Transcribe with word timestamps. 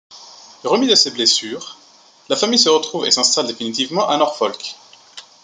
Remis 0.63 0.87
de 0.87 0.95
ses 0.95 1.11
blessures, 1.11 1.77
la 2.27 2.35
famille 2.35 2.57
se 2.57 2.69
retrouve 2.69 3.05
et 3.05 3.11
s'installe 3.11 3.45
définitivement 3.45 4.09
à 4.09 4.17
Norfolk. 4.17 4.75